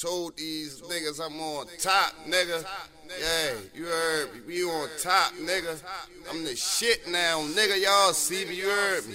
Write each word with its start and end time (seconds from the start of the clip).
Told 0.00 0.34
these 0.38 0.80
niggas 0.80 1.20
I'm 1.20 1.38
on 1.40 1.66
top, 1.78 2.14
nigga. 2.26 2.64
Yeah, 3.20 3.52
you 3.74 3.84
heard 3.84 4.32
me. 4.32 4.40
We 4.46 4.64
on 4.64 4.88
top, 4.98 5.34
nigga. 5.34 5.78
I'm 6.30 6.42
the 6.42 6.56
shit 6.56 7.06
now, 7.06 7.40
nigga. 7.40 7.82
Y'all 7.82 8.14
see 8.14 8.46
me, 8.46 8.54
you 8.54 8.70
heard 8.70 9.06
me. 9.06 9.14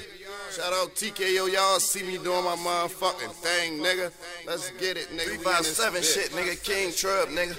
Shout 0.52 0.72
out 0.74 0.94
TKO, 0.94 1.52
y'all 1.52 1.80
see 1.80 2.04
me 2.04 2.20
doing 2.20 2.44
my 2.44 2.56
motherfucking 2.58 3.32
thing, 3.32 3.80
nigga. 3.80 4.12
Let's 4.46 4.70
get 4.72 4.98
it, 4.98 5.10
nigga. 5.10 5.42
357 5.42 6.04
shit, 6.04 6.30
nigga. 6.32 6.64
King 6.64 6.92
Troub, 6.92 7.30
nigga. 7.30 7.58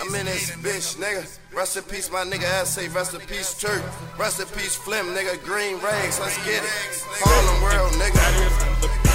I'm 0.00 0.12
in 0.16 0.26
this 0.26 0.50
bitch, 0.56 0.96
nigga. 0.96 1.38
Rest 1.54 1.76
in 1.76 1.84
peace, 1.84 2.10
my 2.10 2.24
nigga 2.24 2.42
ass 2.60 2.70
say 2.70 2.88
rest 2.88 3.14
in 3.14 3.20
peace, 3.20 3.54
Turk. 3.56 3.84
Rest 4.18 4.40
in 4.40 4.46
peace, 4.48 4.74
Flim, 4.74 5.06
nigga. 5.14 5.40
Green 5.44 5.76
Rags, 5.78 6.18
let's 6.18 6.36
get 6.44 6.64
it. 6.64 7.04
Harlem 7.20 7.62
World, 7.62 7.92
nigga. 7.92 9.13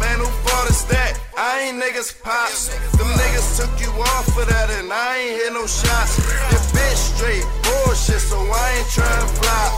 Man, 0.00 0.18
who 0.18 0.28
fought 0.44 0.68
us 0.68 0.82
that? 0.88 1.18
I 1.36 1.68
ain't 1.68 1.78
niggas 1.82 2.10
pops. 2.22 2.74
Them 2.96 3.08
niggas 3.14 3.48
took 3.58 3.72
you 3.80 3.90
off 4.14 4.26
for 4.34 4.44
that, 4.44 4.68
and 4.78 4.92
I 4.92 5.18
ain't 5.18 5.36
hit 5.38 5.52
no 5.52 5.66
shots. 5.66 6.18
Your 6.50 6.62
bitch 6.74 7.00
straight 7.14 7.46
bullshit, 7.62 8.20
so 8.20 8.38
I 8.38 8.66
ain't 8.78 8.90
tryna 8.90 9.28
flop. 9.38 9.70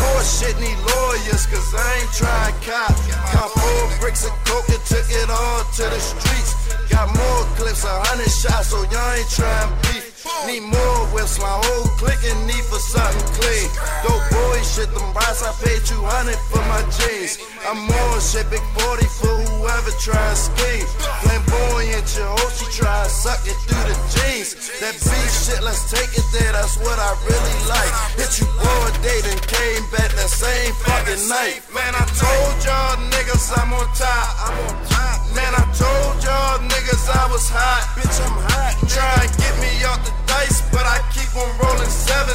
Bullshit 0.00 0.56
need 0.60 0.78
lawyers, 0.86 1.44
cause 1.46 1.68
I 1.74 1.84
ain't 2.00 2.12
trying 2.14 2.54
cop. 2.64 2.94
Cop 3.34 3.50
four 3.52 3.82
bricks 4.00 4.24
of 4.24 4.32
coke 4.44 4.68
and 4.68 4.84
took 4.86 5.08
it 5.10 5.28
all 5.28 5.64
to 5.76 5.84
the 5.90 6.00
streets. 6.00 6.54
Got 6.88 7.12
more 7.12 7.44
clips, 7.58 7.84
a 7.84 7.94
hundred 8.08 8.30
shots, 8.30 8.68
so 8.68 8.82
y'all 8.88 9.12
ain't 9.12 9.30
trying 9.30 9.70
beef. 9.82 10.13
Need 10.46 10.66
more 10.68 11.00
whips, 11.14 11.38
my 11.38 11.48
whole 11.48 11.88
clique 11.96 12.20
in 12.26 12.36
need 12.46 12.64
for 12.68 12.82
something 12.82 13.24
clean. 13.38 13.68
Dope 14.04 14.26
boy 14.34 14.60
shit, 14.60 14.90
them 14.92 15.08
rights 15.14 15.40
I 15.40 15.54
paid 15.64 15.80
200 15.86 16.36
for 16.50 16.60
my 16.68 16.82
jeans. 16.92 17.38
I'm 17.64 17.80
on 17.88 18.20
shit, 18.20 18.44
big 18.50 18.60
40 18.76 19.06
for 19.08 19.34
whoever 19.48 19.92
tries 20.04 20.52
scheme. 20.52 20.84
Flamboyant, 21.24 22.04
your 22.18 22.28
hoe, 22.28 22.52
she 22.52 22.66
try 22.76 23.06
suck 23.08 23.40
it 23.48 23.56
through 23.64 23.88
the 23.88 23.96
jeans. 24.12 24.52
That 24.84 24.92
beef 25.00 25.32
shit, 25.32 25.62
let's 25.64 25.88
take 25.88 26.12
it 26.12 26.26
there, 26.36 26.52
that's 26.52 26.76
what 26.82 26.98
I 27.00 27.10
really 27.24 27.58
like. 27.64 27.92
Hit 28.20 28.36
you 28.36 28.46
broad 28.60 28.92
day, 29.00 29.20
then 29.24 29.40
came 29.48 29.84
back 29.94 30.12
that 30.12 30.28
same 30.28 30.74
fucking 30.84 31.24
night. 31.30 31.64
Man, 31.72 31.94
I 31.96 32.04
told 32.20 32.54
y'all 32.66 33.00
niggas 33.16 33.48
I'm 33.56 33.72
on 33.72 33.88
top. 33.96 34.28
I'm 34.44 34.56
on 34.66 34.76
top. 34.92 35.16
Man, 35.32 35.52
I 35.56 35.64
told 35.72 36.20
y'all 36.20 36.60
niggas 36.68 37.08
I 37.08 37.24
was 37.32 37.48
hot. 37.48 37.96
Bitch, 37.96 38.18
I'm 38.20 38.36
hot. 38.52 38.76
Try 38.92 39.24
and 39.24 39.32
get 39.40 39.54
me 39.62 39.83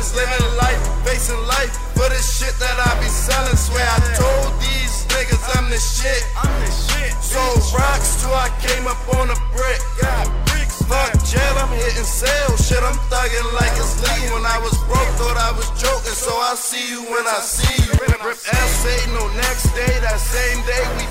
sevens, 0.09 0.41
living 0.41 0.57
life, 0.57 0.81
facing 1.05 1.41
life 1.47 1.71
for 1.93 2.09
this 2.09 2.25
shit 2.37 2.53
that 2.59 2.77
I 2.79 2.99
be 2.99 3.07
selling. 3.07 3.55
Swear 3.55 3.85
I 3.85 3.99
told 4.17 4.59
these 4.61 5.05
niggas 5.13 5.57
I'm 5.57 5.69
the 5.69 5.77
shit. 5.77 6.23
I'm 6.37 6.53
the 6.61 6.71
shit. 6.71 7.13
So 7.21 7.39
rocks 7.77 8.21
till 8.21 8.33
I 8.33 8.49
came 8.61 8.87
up 8.87 8.99
on 9.15 9.29
a 9.29 9.37
brick. 9.53 9.81
Fuck 10.89 11.13
jail, 11.21 11.53
I'm 11.61 11.69
hitting 11.69 12.01
sales. 12.01 12.65
Shit, 12.65 12.81
I'm 12.81 12.97
thugging 13.13 13.53
like 13.53 13.69
it's 13.77 14.01
lean. 14.01 14.33
When 14.33 14.41
I 14.41 14.57
was 14.57 14.73
broke, 14.89 15.05
thought 15.21 15.37
I 15.37 15.53
was 15.53 15.69
joking. 15.77 16.17
So 16.17 16.33
I 16.33 16.55
see 16.55 16.81
you 16.89 17.05
when 17.05 17.25
I 17.29 17.39
see 17.45 17.69
you. 17.85 17.93
Rip 18.25 18.41
essay, 18.41 18.97
no 19.13 19.21
next 19.37 19.69
day. 19.77 19.93
That 20.01 20.17
same 20.17 20.65
day 20.65 20.81
we 20.97 21.05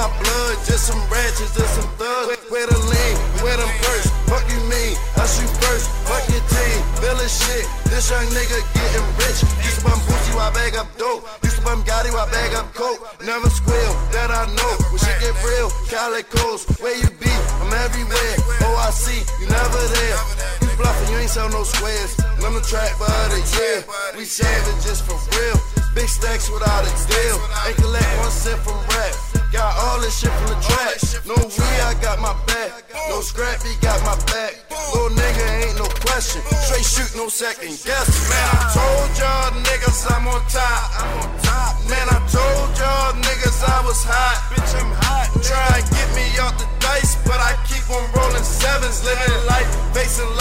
my 0.00 0.08
blood, 0.24 0.56
just 0.64 0.88
some 0.88 1.02
ratchets 1.12 1.52
and 1.60 1.70
some 1.76 1.90
thugs. 2.00 2.40
Where 2.48 2.64
the 2.64 2.78
lean, 2.88 3.16
where 3.44 3.56
them 3.60 3.68
purse. 3.84 4.08
Fuck 4.32 4.44
you 4.48 4.60
mean, 4.72 4.96
I 5.20 5.24
shoot 5.28 5.52
first. 5.60 5.92
Fuck 6.08 6.24
your 6.32 6.44
team, 6.48 6.78
feeling 7.04 7.28
shit. 7.28 7.68
This 7.92 8.08
young 8.08 8.24
nigga 8.32 8.58
getting 8.72 9.08
rich. 9.20 9.44
Used 9.60 9.84
to 9.84 9.84
bum 9.84 10.00
Gucci 10.08 10.32
I 10.40 10.48
bag 10.56 10.76
up 10.80 10.88
dope. 10.96 11.28
Used 11.44 11.60
to 11.60 11.62
bum 11.62 11.84
Gotti 11.84 12.08
I 12.16 12.24
bag 12.32 12.56
up 12.56 12.72
coke. 12.72 13.00
Never 13.20 13.50
squeal, 13.50 13.92
that 14.16 14.32
I 14.32 14.48
know. 14.56 14.74
When 14.88 15.00
shit 15.04 15.20
get 15.20 15.36
real, 15.44 15.68
Calicos, 15.92 16.64
where 16.80 16.96
you 16.96 17.10
be? 17.20 17.32
I'm 17.60 17.72
everywhere. 17.84 18.34
Oh, 18.64 18.80
I 18.80 18.90
see, 18.96 19.20
you 19.40 19.46
never 19.52 19.82
there. 20.00 20.16
You 20.64 20.68
bluffing, 20.80 21.12
you 21.12 21.18
ain't 21.20 21.30
sell 21.30 21.50
no 21.50 21.62
squares. 21.62 22.16
I'm 22.40 22.54
the 22.56 22.64
track 22.64 22.96
by 22.98 23.12
the 23.28 23.40
year. 23.52 23.84
We 24.16 24.24
just 24.24 25.04
for 25.04 25.20
real. 25.36 25.79
Big 25.94 26.08
stacks 26.08 26.48
without 26.50 26.86
a 26.86 26.92
deal. 27.10 27.38
Ain't 27.66 27.76
collect 27.76 28.06
one 28.18 28.30
cent 28.30 28.60
from 28.62 28.78
rap. 28.94 29.14
Got 29.50 29.74
all 29.82 29.98
this 30.00 30.20
shit 30.20 30.30
from 30.30 30.54
the 30.54 30.60
track. 30.62 30.96
No 31.26 31.34
weed, 31.34 31.80
I 31.82 31.94
got 31.98 32.20
my 32.22 32.34
back. 32.46 32.86
No 33.10 33.20
scrappy, 33.20 33.74
got 33.82 33.98
my 34.06 34.14
back. 34.30 34.54
Little 34.94 35.10
nigga 35.10 35.44
ain't 35.66 35.78
no 35.78 35.86
question. 36.06 36.42
Straight 36.62 36.86
shoot, 36.86 37.10
no 37.18 37.26
second 37.26 37.74
guess. 37.82 38.06
Man, 38.30 38.46
I 38.54 38.70
told 38.70 39.10
y'all 39.18 39.50
niggas 39.66 40.06
I'm 40.14 40.26
on 40.30 40.42
top. 40.46 40.82
I'm 40.94 41.10
on 41.26 41.30
top. 41.42 41.72
Man, 41.90 42.06
I 42.06 42.18
told 42.30 42.70
y'all 42.78 43.12
niggas 43.18 43.58
I 43.66 43.82
was 43.82 44.02
hot. 44.06 44.38
Bitch, 44.54 44.72
I'm 44.78 44.94
hot. 45.02 45.26
Try 45.42 45.82
and 45.82 45.86
get 45.90 46.08
me 46.14 46.26
off 46.38 46.54
the 46.54 46.70
dice, 46.78 47.18
but 47.26 47.42
I 47.42 47.58
keep 47.66 47.82
on 47.90 48.06
rolling 48.14 48.46
sevens, 48.46 49.02
living 49.02 49.46
life, 49.50 49.66
facing 49.90 50.30
life 50.38 50.39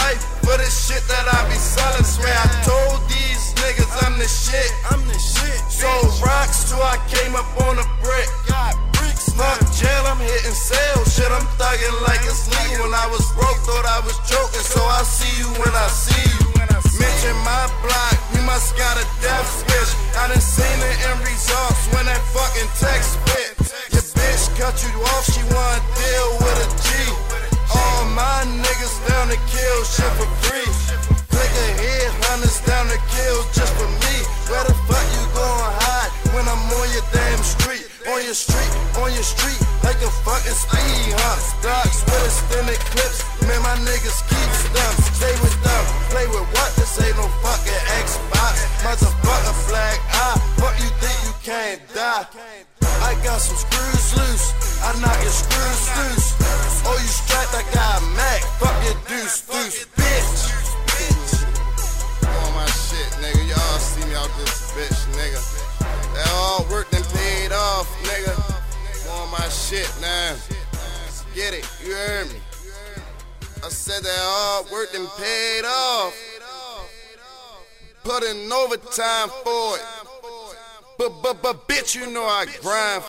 shit. 5.80 5.88
So 5.88 6.26
rocks 6.26 6.70
till 6.70 6.84
I 6.84 7.00
came 7.08 7.36
up 7.36 7.48
on 7.64 7.80
a 7.80 7.88
brick. 8.04 8.28
Got 8.48 8.76
bricks. 8.94 9.32
Fuck 9.34 9.60
jail, 9.80 10.04
I'm 10.08 10.20
hitting 10.20 10.56
sales. 10.56 11.16
Shit, 11.16 11.32
I'm 11.32 11.48
thugging 11.56 11.96
like 12.08 12.22
it's 12.28 12.48
legal. 12.52 12.86
When 12.86 12.94
I 12.94 13.08
was 13.08 13.24
broke, 13.34 13.60
thought 13.64 13.88
I 13.88 14.00
was 14.04 14.18
joking. 14.28 14.64
So 14.64 14.82
I 14.84 15.04
see 15.04 15.32
you 15.40 15.48
when 15.60 15.74
I 15.74 15.88
see 15.88 16.20
you. 16.20 16.40
Mention 17.00 17.36
my 17.48 17.64
block, 17.80 18.16
you 18.36 18.42
must 18.44 18.76
got 18.76 19.00
a 19.00 19.06
death 19.24 19.48
switch. 19.48 19.92
I 20.20 20.28
done 20.28 20.42
seen 20.44 20.76
the 20.84 20.92
end 21.08 21.20
results 21.24 21.88
when 21.96 22.06
that 22.12 22.20
fucking 22.36 22.68
text 22.76 23.16
spit. 23.16 23.56
Your 23.96 24.04
bitch 24.04 24.52
cut 24.60 24.76
you 24.84 24.92
off, 25.16 25.24
she 25.32 25.40
wanna 25.48 25.80
deal 25.96 26.30
with 26.44 26.60
a 26.60 26.70
G. 26.84 26.88
All 27.72 28.04
my 28.12 28.44
niggas 28.52 28.96
down 29.08 29.32
to 29.32 29.40
kill 29.48 29.80
shit 29.88 30.12
for 30.20 30.28
free. 30.44 30.68
Click 31.32 31.54
a 31.56 31.68
head, 31.80 32.12
hunters 32.28 32.60
down 32.68 32.92
to 32.92 33.00
kill 33.16 33.40
just 33.56 33.72
for 33.80 33.88
me. 33.88 34.16
Where 34.52 34.66
the 34.68 34.76
fuck 34.92 35.09
your 38.30 38.38
street, 38.38 38.74
on 39.02 39.10
your 39.10 39.26
street, 39.26 39.58
like 39.82 39.98
a 40.06 40.12
fucking 40.22 40.54
speed 40.54 41.18
hump. 41.18 41.42
Stocks 41.42 42.06
with 42.06 42.30
extended 42.30 42.78
clips, 42.94 43.26
man, 43.42 43.58
my 43.66 43.74
niggas 43.82 44.22
keep 44.30 44.50
stumps. 44.54 45.18
Stay 45.18 45.34
with 45.42 45.58
them, 45.66 45.84
play 46.14 46.30
with 46.30 46.46
what? 46.54 46.70
This 46.78 46.94
ain't 47.02 47.18
no 47.18 47.26
fucking 47.42 47.82
Xbox. 48.06 48.54
Motherfucker 48.86 49.56
flag 49.66 49.98
eye, 50.14 50.38
fuck 50.62 50.78
you 50.78 50.94
think 51.02 51.18
you 51.26 51.34
can't 51.42 51.82
die? 51.98 52.30
I 53.02 53.18
got 53.26 53.42
some 53.42 53.58
screws 53.58 54.14
loose, 54.14 54.54
I 54.86 54.94
knock 55.02 55.18
your 55.26 55.34
screws 55.34 55.90
loose. 55.98 56.30
Oh, 56.86 57.02
you 57.02 57.10
strapped, 57.10 57.58
I 57.58 57.66
got 57.74 57.98
a 57.98 58.06
Mac, 58.14 58.46
fuck 58.62 58.78
your 58.86 58.94
deuce, 59.10 59.42
deuce, 59.42 59.90
shit. 69.70 70.02
Let's 70.02 71.24
get 71.36 71.54
it, 71.54 71.64
you 71.84 71.94
hear 71.94 72.26
me. 72.26 72.42
I 73.64 73.70
said 73.70 74.02
that 74.04 74.20
all 74.24 74.66
worked 74.72 74.96
and 74.96 75.08
paid 75.18 75.64
off. 75.64 76.14
Put 78.04 78.24
in 78.24 78.52
overtime 78.52 79.30
for 79.44 79.78
it. 79.78 79.84
But, 80.98 81.22
but, 81.22 81.44
but, 81.44 81.68
bitch, 81.68 81.96
you 81.96 82.12
know 82.12 82.24
I 82.24 82.48
grind 82.62 82.98